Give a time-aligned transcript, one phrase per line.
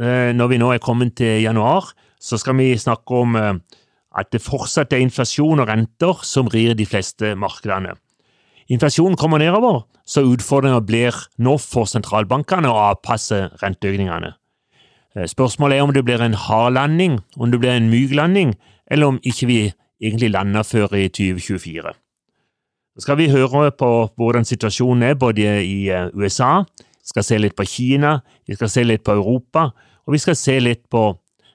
[0.00, 1.92] når vi nå er kommet til januar,
[2.24, 3.58] så skal vi snakke om eh,
[4.16, 7.96] at det fortsatt er inflasjon og renter som rir de fleste markedene.
[8.72, 14.32] Inflasjonen kommer nedover, så utfordringa blir nå for sentralbankene å avpasse renteøkningene.
[15.16, 18.54] Eh, spørsmålet er om det blir en hard landing, om det blir en myk landing,
[18.90, 19.60] eller om ikke vi
[20.00, 21.92] egentlig lander før i 2024.
[22.94, 26.62] Så skal vi høre på hvordan situasjonen er både i USA,
[27.04, 29.72] vi skal se litt på Kina, vi skal se litt på Europa,
[30.06, 31.06] og vi skal se litt på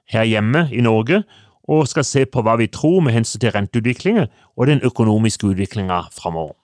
[0.09, 1.23] her hjemme i Norge,
[1.69, 4.25] og skal se på hva vi tror med hensyn til renteutviklingen
[4.57, 6.55] og den økonomiske utviklinga framover.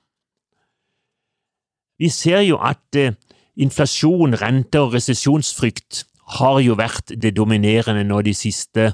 [1.99, 3.13] Vi ser jo at eh,
[3.55, 6.03] inflasjon, rente og resesjonsfrykt
[6.39, 8.91] har jo vært det dominerende nå de siste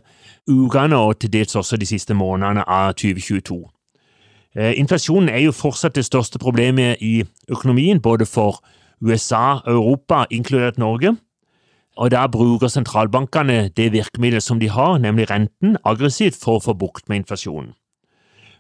[0.50, 3.62] ukene og til dels også de siste månedene av 2022.
[4.60, 8.60] Eh, inflasjonen er jo fortsatt det største problemet i økonomien, både for
[9.02, 11.16] USA og Europa, inkludert Norge.
[11.98, 16.74] Og der bruker sentralbankene det virkemidlet som de har, nemlig renten, aggressivt for å få
[16.74, 17.74] bukt med inflasjonen.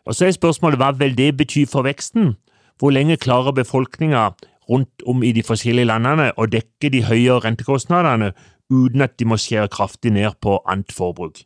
[0.05, 2.35] Og Så er spørsmålet hva vil det bety for veksten?
[2.79, 4.31] Hvor lenge klarer befolkninga
[4.69, 8.31] rundt om i de forskjellige landene å dekke de høye rentekostnadene
[8.71, 11.43] uten at de må skjære kraftig ned på annet forbruk?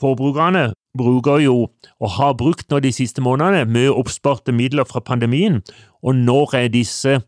[0.00, 5.60] Forbrukerne bruker jo, og har brukt nå de siste månedene, mye oppsparte midler fra pandemien,
[6.02, 7.20] og når er disse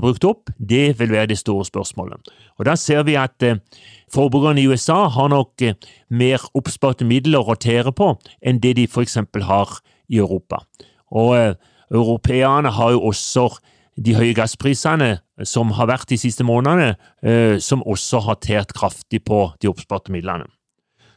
[0.00, 0.50] brukt opp?
[0.58, 2.18] Det vil være det store spørsmålet.
[2.58, 3.58] Og Da ser vi at eh,
[4.12, 5.74] forbrukerne i USA har nok eh,
[6.10, 9.18] mer oppsparte midler å rotere på enn det de f.eks.
[9.42, 10.64] har i Europa.
[11.10, 11.54] Og eh,
[11.90, 13.48] Europeerne har jo også
[13.96, 16.94] de høye gassprisene som har vært de siste månedene,
[17.58, 20.44] som også har tært kraftig på de oppsparte midlene.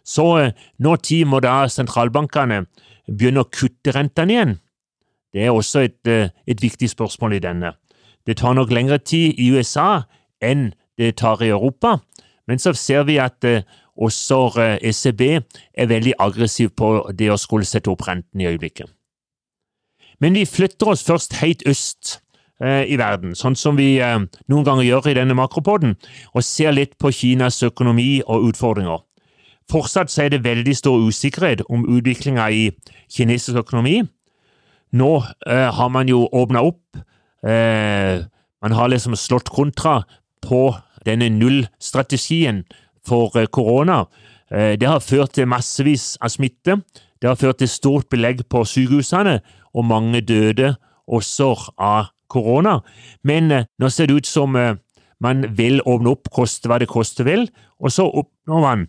[0.04, 2.64] Så når tid må da sentralbankene
[3.06, 4.56] begynne å kutte rentene igjen?
[5.34, 7.76] Det er også et, et, viktig spørsmål i denne.
[8.28, 10.04] Det tar nok lengre tid i USA
[10.42, 11.98] enn det tar i Europa,
[12.48, 13.64] men så ser vi at eh,
[13.98, 14.52] også
[14.82, 18.90] ECB er veldig aggressiv på det å skulle sette opp renten i øyeblikket.
[20.22, 22.20] Men vi flytter oss først helt øst
[22.62, 25.96] i verden, sånn som vi noen ganger gjør i denne makropoden,
[26.38, 29.02] og ser litt på Kinas økonomi og utfordringer.
[29.72, 32.64] Fortsatt er det veldig stor usikkerhet om utviklinga i
[33.12, 34.02] kinesisk økonomi.
[34.92, 35.12] Nå
[35.48, 37.00] eh, har man jo åpna opp.
[37.44, 38.24] Eh,
[38.62, 40.04] man har liksom slått kontra
[40.46, 40.76] på
[41.06, 42.64] denne nullstrategien
[43.08, 44.06] for eh, korona.
[44.52, 46.82] Eh, det har ført til massevis av smitte.
[47.22, 49.40] Det har ført til stort belegg på sykehusene,
[49.74, 50.76] og mange døde
[51.08, 52.80] også av korona.
[53.24, 54.76] Men eh, nå ser det ut som eh,
[55.22, 57.48] man vil åpne opp, koste hva det koste vil,
[57.82, 58.88] og så oppnår man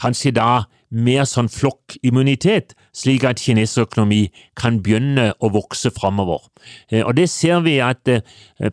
[0.00, 0.64] kanskje da
[0.94, 4.28] mer sånn flokkimmunitet, slik at kinesisk økonomi
[4.58, 6.44] kan begynne å vokse framover.
[6.90, 8.22] Eh, og det ser vi at eh,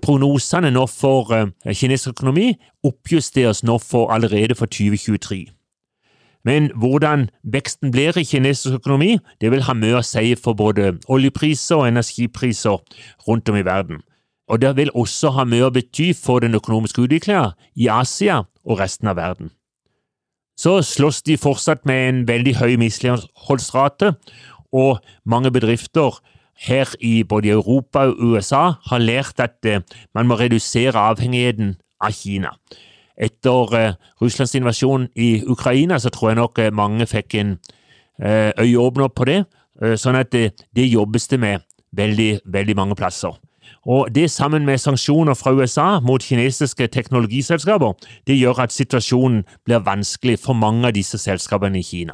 [0.04, 2.54] prognosene nå for eh, kinesisk økonomi
[2.86, 5.48] oppjusteres nå for allerede for 2023.
[6.46, 10.96] Men hvordan veksten blir i kinesisk økonomi, det vil ha mye å si for både
[11.10, 12.82] oljepriser og energipriser
[13.28, 14.02] rundt om i verden.
[14.50, 18.82] Og det vil også ha mye å bety for den økonomiske utviklingen i Asia og
[18.82, 19.54] resten av verden
[20.58, 24.14] så slåss de fortsatt med en veldig høy misligholdsrate,
[24.72, 26.22] og mange bedrifter
[26.62, 29.82] her i både Europa og USA har lært at eh,
[30.14, 32.54] man må redusere avhengigheten av Kina.
[33.18, 37.58] Etter eh, Russlands invasjon i Ukraina så tror jeg nok eh, mange fikk en
[38.22, 39.40] øyeåpner på det,
[39.98, 41.64] sånn at det, det jobbes det med
[41.98, 43.34] veldig, veldig mange plasser.
[43.86, 47.94] Og Det sammen med sanksjoner fra USA mot kinesiske teknologiselskaper,
[48.28, 52.14] det gjør at situasjonen blir vanskelig for mange av disse selskapene i Kina.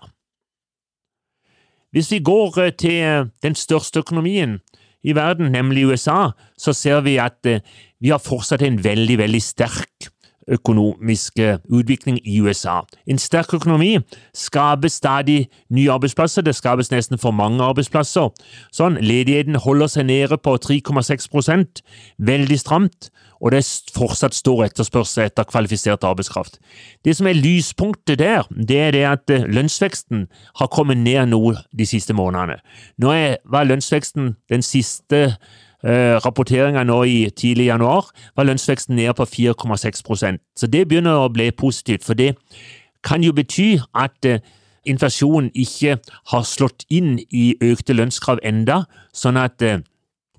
[1.91, 4.59] Hvis vi går eh, til eh, den største økonomien
[5.03, 7.63] i verden, nemlig USA, så ser vi at eh,
[7.99, 10.11] vi har fortsatt en veldig, veldig sterk
[10.47, 12.81] økonomiske utvikling i USA.
[13.07, 13.97] En sterk økonomi
[14.35, 18.31] skaper stadig nye arbeidsplasser, det skapes nesten for mange arbeidsplasser.
[18.71, 21.83] Sånn, Ledigheten holder seg nede på 3,6%
[22.17, 23.09] veldig stramt,
[23.41, 26.57] og det er fortsatt stor etterspørsel etter kvalifisert arbeidskraft.
[27.05, 30.25] Det som er lyspunktet der, det er det at eh, lønnsveksten
[30.59, 32.57] har kommet ned noe de siste månedene.
[32.97, 33.13] Nå
[33.45, 35.37] var lønnsveksten den siste
[35.85, 41.29] Eh, Rapporteringa nå i tidlig januar var lønnsveksten ned på 4,6% Så det begynner å
[41.29, 42.03] bli positivt.
[42.03, 42.35] for det
[43.03, 44.25] kan jo bety at
[44.85, 45.99] inflasjonen ikke
[46.31, 49.61] har slått inn i økte lønnskrav enda, sånn at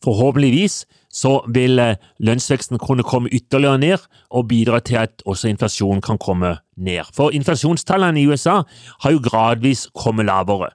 [0.04, 1.80] forhåpentligvis så vil
[2.20, 3.98] lønnsveksten kunne komme ytterligere ned
[4.30, 7.04] og bidra til at også inflasjonen kan komme ned.
[7.14, 8.62] For inflasjonstallene i USA
[9.04, 10.70] har jo gradvis kommet lavere.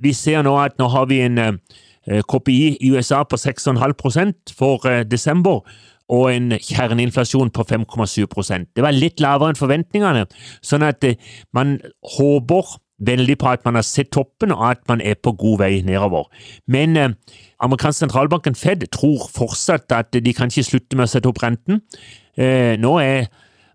[0.00, 1.38] Vi ser nå at nå har vi en
[2.08, 5.60] KPI i USA på 6,5% for desember,
[6.08, 10.24] og en kjerneinflasjon på 5,7% Det var litt lavere enn forventningene,
[10.64, 11.04] sånn at
[11.52, 11.76] man
[12.16, 15.72] håper veldig på at man har sett toppen, og at man er på god vei
[15.86, 16.26] nedover.
[16.66, 17.14] Men eh,
[17.64, 21.82] amerikansk sentralbanken Fed tror fortsatt at de kan ikke slutte med å sette opp renten.
[22.38, 23.28] Eh, nå er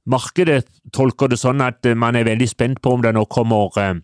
[0.09, 0.65] markedet
[0.95, 3.95] tolker det sånn at man er veldig spent på om det nå kommer eh,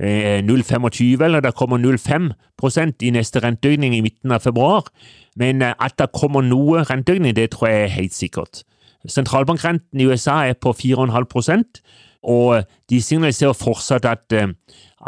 [0.00, 4.88] 0,25 eller det kommer 0,5% i neste renteøkning i midten av februar.
[5.36, 8.62] Men eh, at det kommer noe renteøkning, det tror jeg er helt sikkert.
[9.08, 11.80] Sentralbankrenten i USA er på 4,5%
[12.22, 14.48] og de signaliserer fortsatt at, eh,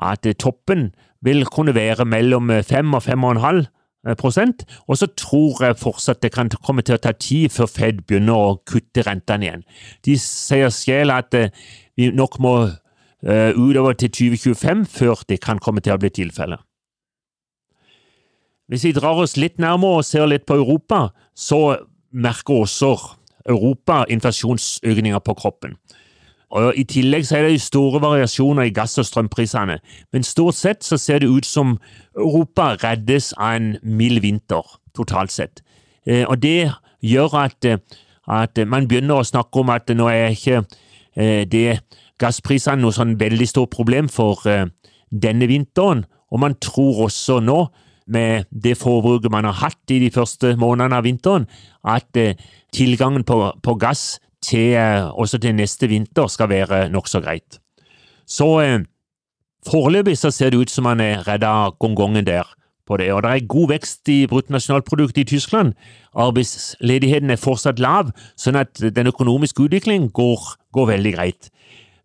[0.03, 0.93] at toppen
[1.23, 3.67] vil kunne være mellom 5 og 5,5
[4.19, 8.01] prosent, og så tror jeg fortsatt det kan komme til å ta tid før Fed
[8.07, 9.63] begynner å kutte rentene igjen.
[10.05, 11.53] De sier selv at eh,
[11.97, 12.55] vi nok må
[13.23, 16.59] utover til 2025 før det kan komme til å bli tilfellet.
[18.67, 21.77] Hvis vi drar oss litt nærmere og ser litt på Europa, så
[22.11, 22.97] merker også
[23.49, 25.77] Europa inflasjonsøkninger på kroppen.
[26.53, 29.79] Og I tillegg er det store variasjoner i gass- og strømprisene,
[30.13, 31.79] men stort sett så ser det ut som
[32.17, 34.63] Europa reddes av en mild vinter,
[34.95, 35.63] totalt sett.
[36.07, 36.73] Eh, og Det
[37.03, 37.65] gjør at,
[38.29, 40.65] at, man begynner å snakke om at nå er ikke
[41.17, 41.81] eh, det
[42.23, 44.69] gassprisene noe sånn veldig stort problem for eh,
[45.11, 47.67] denne vinteren, og man tror også nå
[48.13, 51.47] med det forbruket man har hatt i de første månedene av vinteren,
[51.85, 52.39] at eh,
[52.75, 57.61] tilgangen på, på gass til, eh, også til neste vinter skal være nokså greit.
[58.27, 58.49] Så
[59.67, 62.47] foreløpig så ser det ut som man er redd av gongongen der.
[62.99, 65.73] det, og Det er god vekst i bruttonasjonalproduktet i Tyskland.
[66.15, 70.41] Arbeidsledigheten er fortsatt lav, sånn at den økonomiske utviklingen går,
[70.73, 71.51] går veldig greit.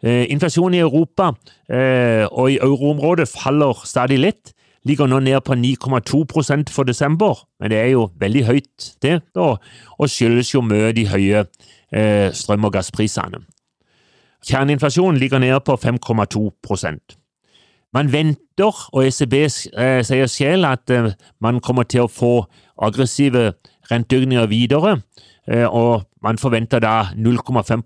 [0.08, 1.34] Eh, inflasjonen i Europa
[1.70, 4.54] eh, og i euroområdet faller stadig litt,
[4.88, 9.48] ligger nå ned på 9,2% for desember, men det er jo veldig høyt, det, da,
[9.98, 13.42] og skyldes jo mye de høye eh, strøm- og gassprisene.
[14.48, 17.18] Kjerneinflasjonen ligger ned på 5,2%
[17.96, 20.92] Man venter, og ECB sier selv at
[21.42, 22.46] man kommer til å få
[22.84, 23.54] aggressive
[23.90, 24.98] renteøkninger videre,
[25.72, 27.82] og man forventer da 0,5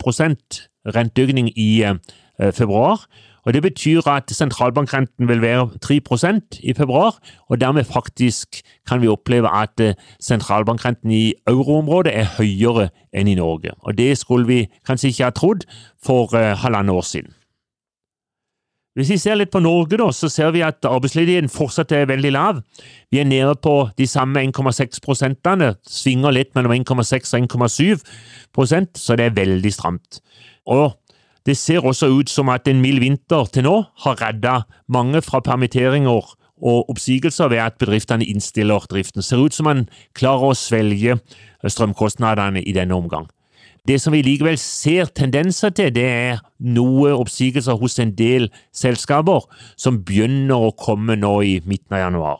[0.85, 3.05] renteøkning i eh, februar.
[3.45, 7.17] Og Det betyr at sentralbankrenten vil være 3% i februar,
[7.49, 13.35] og dermed faktisk kan vi oppleve at eh, sentralbankrenten i euroområdet er høyere enn i
[13.35, 13.71] Norge.
[13.79, 15.65] Og Det skulle vi kanskje ikke ha trodd
[16.05, 17.33] for uh, halvannet år siden.
[18.95, 22.31] Hvis vi ser litt på Norge, da, så ser vi at arbeidsledigheten fortsatt er veldig
[22.31, 22.57] lav.
[23.11, 28.03] Vi er nede på de samme 1,6 prosentene, svinger litt mellom 1,6 og 1,7
[28.53, 30.19] prosent, så det er veldig stramt.
[30.67, 30.93] Og
[31.45, 35.41] det ser også ut som at en mild vinter til nå har redda mange fra
[35.41, 39.21] permitteringer og oppsigelser ved at bedriftene innstiller driften.
[39.21, 41.17] Ser ut som man klarer å svelge
[41.65, 43.25] strømkostnadene i denne omgang.
[43.87, 49.47] Det som vi likevel ser tendenser til, det er noe oppsigelser hos en del selskaper
[49.73, 52.39] som begynner å komme nå i midten av januar.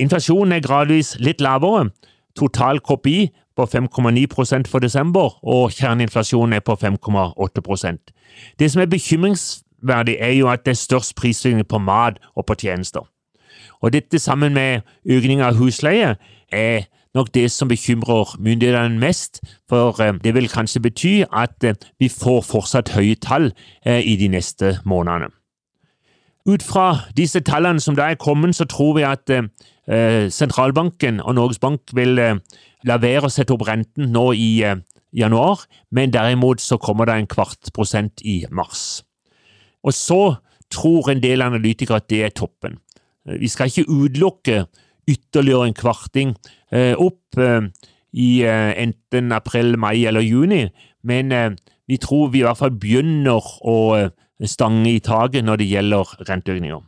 [0.00, 1.90] Inflasjonen er gradvis litt lavere.
[2.34, 8.12] Total KPI på 5,9% for desember, og kjerneinflasjonen er på 5,8%
[8.58, 12.54] Det som er bekymringsverdig, er jo at det er størst prisstigning på mat og på
[12.54, 13.08] tjenester.
[13.80, 16.16] Og Dette sammen med økning av husleie
[16.52, 16.82] er
[17.14, 22.08] nok det som bekymrer myndighetene mest, for eh, det vil kanskje bety at eh, vi
[22.08, 23.52] får fortsatt høye tall
[23.86, 25.30] eh, i de neste månedene.
[26.46, 29.30] Ut fra disse tallene som da er kommet, så tror vi at
[29.84, 32.16] sentralbanken og Norges Bank vil
[32.84, 34.80] la være å sette opp renten nå i eh,
[35.16, 35.64] januar,
[35.94, 39.02] men derimot så kommer det en kvart prosent i mars.
[39.84, 40.22] Og så
[40.72, 42.78] tror en del analytikere at det er toppen.
[43.28, 44.64] Eh, vi skal ikke utelukke
[45.10, 46.34] ytterligere en kvarting
[46.72, 47.68] eh, opp eh,
[48.12, 50.66] i eh, enten april, mai eller juni,
[51.04, 51.50] men eh,
[51.88, 53.78] vi tror vi i hvert fall begynner å
[54.48, 56.80] stange i taket når det gjelder renteøkninger.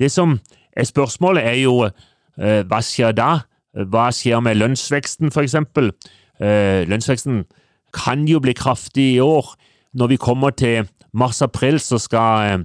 [0.00, 0.38] Det som
[0.86, 1.88] spørsmålet, er jo
[2.38, 3.40] hva skjer da
[3.90, 5.56] hva skjer med lønnsveksten, f.eks.?
[6.38, 7.44] Eh, lønnsveksten
[7.94, 9.54] kan jo bli kraftig i år.
[9.98, 12.62] Når vi kommer til mars-april, så skal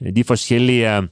[0.00, 1.02] eh, de forskjellige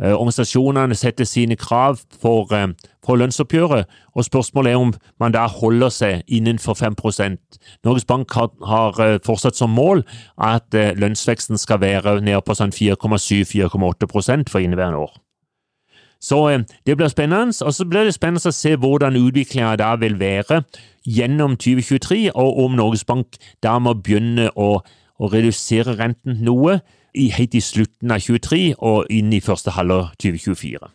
[0.00, 2.68] Eh, organisasjonene setter sine krav for, eh,
[3.04, 3.84] for, lønnsoppgjøret,
[4.16, 7.38] og spørsmålet er om man da holder seg innenfor 5
[7.84, 10.04] Norges Bank har, har eh, fortsatt som mål
[10.38, 15.12] at lønnsveksten skal være nede på sånn 4,7-4,8% for inneværende år.
[16.20, 20.18] Så det blir spennende, og så blir det spennende å se hvordan utviklinga da vil
[20.20, 20.62] være
[21.08, 24.82] gjennom 2023, og om Norges Bank da må begynne å,
[25.16, 26.80] å redusere renten noe
[27.16, 30.90] helt i slutten av 2023 og inn i første halvår 2024.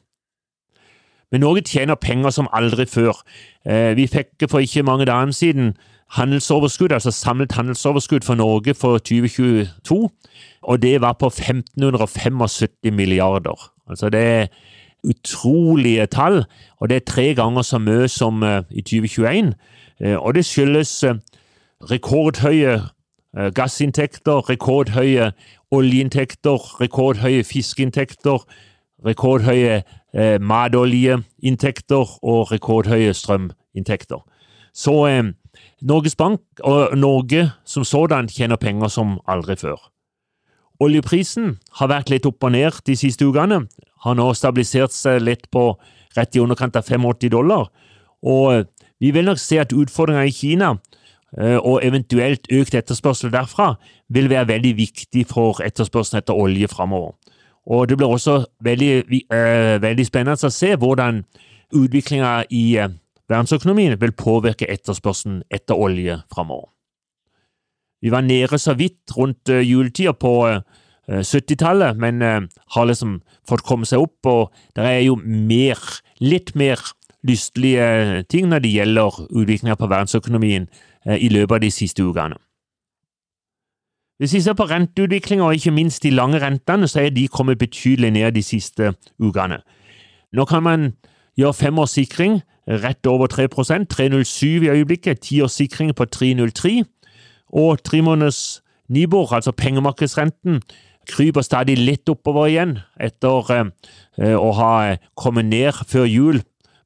[1.31, 3.17] Men Norge tjener penger som aldri før.
[3.65, 5.73] Eh, vi fikk for ikke mange dager siden
[6.15, 10.09] handelsoverskudd, altså samlet handelsoverskudd for Norge for 2022,
[10.63, 13.71] og det var på 1575 milliarder.
[13.89, 14.47] Altså det er
[15.05, 16.43] utrolige tall,
[16.79, 19.53] og det er tre ganger så mye som eh, i 2021.
[20.01, 21.03] Eh, og det skyldes
[21.91, 22.81] rekordhøye
[23.55, 25.31] gassinntekter, rekordhøye
[25.71, 28.45] oljeinntekter, rekordhøye fiskeinntekter,
[29.05, 29.81] rekordhøye
[30.15, 34.23] eh, matoljeinntekter og rekordhøye strøminntekter.
[34.73, 35.23] Så eh,
[35.81, 39.91] Norges Bank og Norge som sådan tjener penger som aldri før.
[40.85, 43.63] Oljeprisen har vært litt opp og ned de siste ukene,
[44.05, 45.71] har nå stabilisert seg litt på
[46.15, 47.69] rett i underkant av 85 dollar,
[48.21, 48.69] og
[49.01, 50.75] vi vil nok se at utfordringer i Kina
[51.37, 53.73] Eh, og eventuelt økt etterspørsel derfra
[54.13, 57.11] vil være veldig viktig for etterspørselen etter olje framover.
[57.65, 58.91] Og det blir også veldig,
[59.33, 61.23] uh, veldig spennende å se hvordan
[61.73, 62.77] utviklinga i
[63.25, 66.69] verdensøkonomien vil påvirke etterspørselen etter olje framover.
[68.01, 70.33] Vi var nede så vidt rundt uh, juletida på
[71.05, 72.17] 70-tallet, men
[72.73, 75.77] har liksom fått komme seg opp, og det er jo mer,
[76.17, 76.81] litt mer
[77.21, 80.65] lystelige ting når det gjelder utviklinga på verdensøkonomien
[81.05, 82.37] Eh, i løpet av de siste ukene.
[84.17, 87.59] Hvis vi ser på renteutviklinga, og ikke minst de lange rentene, så er de kommet
[87.59, 89.59] betydelig ned de siste ukene.
[90.33, 90.93] Nå kan man
[91.37, 96.83] gjøre femårssikring rett over 3% 3,07 i øyeblikket, tiårssikring på 3,03,
[97.55, 100.59] og trimåneders Nibor, altså pengemarkedsrenten,
[101.09, 104.73] kryper stadig litt oppover igjen etter eh, å ha
[105.17, 106.41] kommet ned før jul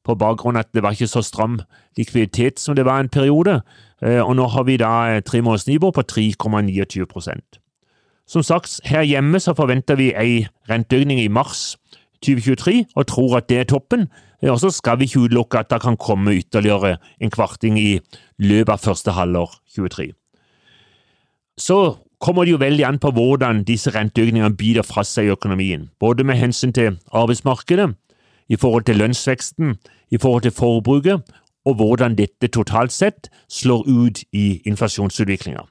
[0.06, 1.60] på bakgrunn av at det var ikke så stram
[1.98, 3.60] likviditet som det var en periode,
[4.02, 7.60] eh, og nå har vi da eh, tre måneders nivå på 3,29%
[8.26, 11.76] Som sagt, her hjemme så forventer vi en renteøkning i mars
[12.24, 14.08] 2023 og tror at det er toppen,
[14.42, 18.00] eh, og så skal vi ikke utelukke at det kan komme ytterligere en kvarting i
[18.38, 20.12] løpet av første halvår 2023.
[21.60, 25.88] Så kommer det jo veldig an på hvordan disse renteøkningene biter fra seg i økonomien,
[26.00, 27.92] både med hensyn til arbeidsmarkedet,
[28.50, 29.76] i forhold til lønnsveksten,
[30.10, 31.20] i forhold til forbruket,
[31.64, 35.62] og hvordan dette totalt sett slår ut i inflasjonsutviklinga.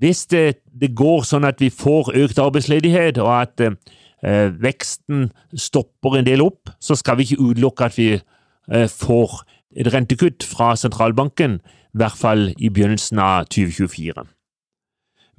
[0.00, 6.16] Hvis det, det, går sånn at vi får økt arbeidsledighet, og at eh, veksten stopper
[6.16, 9.42] en del opp, så skal vi ikke utelukke at vi eh, får
[9.76, 14.24] et rentekutt fra sentralbanken, i hvert fall i begynnelsen av 2024.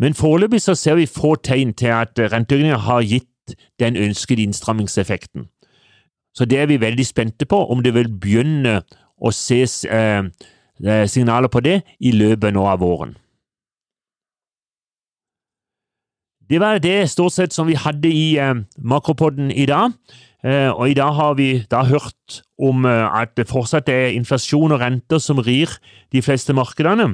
[0.01, 5.45] Men foreløpig så ser vi få tegn til at renteøkninga har gitt den ønskede innstrammingseffekten.
[6.33, 8.79] Så det er vi veldig spente på, om det vil begynne
[9.21, 10.23] å ses eh,
[10.81, 13.13] eh, signaler på det i løpet nå av våren.
[16.51, 19.93] Det var det stort sett som vi hadde i eh, Makropodden i dag.
[20.43, 24.73] Eh, og i dag har vi da hørt om eh, at det fortsatt er inflasjon
[24.73, 25.69] og renter som rir
[26.11, 27.13] de fleste markedene.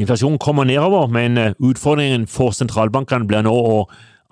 [0.00, 3.76] Inflasjonen kommer nedover, men eh, utfordringen for sentralbankene blir nå å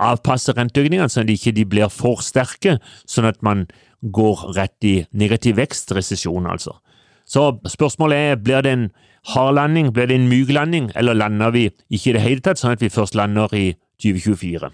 [0.02, 3.68] avpasse renteøkningene sånn at de ikke blir for sterke, sånn at man
[4.02, 6.74] går rett i negativ vekst, resesjon altså.
[7.24, 8.88] Så spørsmålet er, blir det en
[9.30, 12.58] hard landing, blir det en myk landing, eller lander vi ikke i det hele tatt,
[12.58, 13.68] sånn at vi først lander i
[14.02, 14.72] 2024?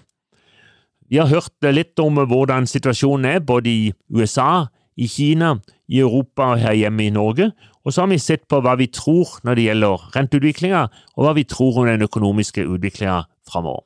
[1.09, 5.55] Vi har hørt litt om hvordan situasjonen er, både i USA, i Kina,
[5.89, 7.49] i Europa og her hjemme i Norge,
[7.85, 11.35] og så har vi sett på hva vi tror når det gjelder renteutviklinga, og hva
[11.37, 13.85] vi tror om den økonomiske utviklinga framover.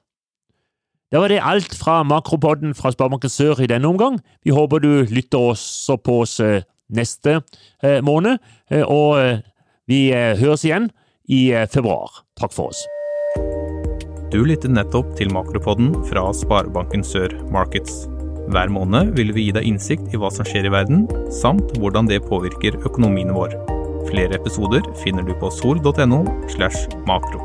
[1.14, 4.18] Det var det alt fra Makropodden fra Sparebanken Sør i denne omgang.
[4.44, 7.44] Vi håper du lytter også på oss eh, neste
[7.84, 8.42] eh, måned,
[8.72, 9.44] eh, og
[9.88, 10.90] vi høres igjen
[11.30, 12.24] i februar.
[12.40, 12.82] Takk for oss.
[14.34, 18.08] Du lyttet nettopp til Makropodden fra Sparebanken Sør Markets.
[18.52, 22.10] Hver måned vil vi gi deg innsikt i hva som skjer i verden, samt hvordan
[22.10, 23.56] det påvirker økonomien vår.
[24.10, 27.40] Flere episoder finner du på sol.no slash makro.